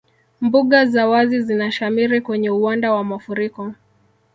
[0.41, 3.73] Mbuga za wazi zinashamiri kwenye uwanda wa mafuriko